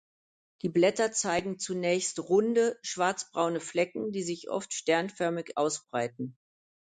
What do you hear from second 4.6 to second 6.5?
sternförmig ausbreiten.